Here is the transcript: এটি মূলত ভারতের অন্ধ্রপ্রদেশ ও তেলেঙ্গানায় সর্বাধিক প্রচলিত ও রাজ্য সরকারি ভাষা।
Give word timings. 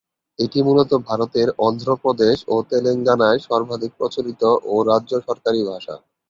এটি 0.39 0.59
মূলত 0.61 0.91
ভারতের 1.07 1.47
অন্ধ্রপ্রদেশ 1.67 2.37
ও 2.47 2.65
তেলেঙ্গানায় 2.69 3.39
সর্বাধিক 3.47 3.91
প্রচলিত 3.99 4.41
ও 4.65 4.83
রাজ্য 4.89 5.11
সরকারি 5.27 5.61
ভাষা। 5.69 5.95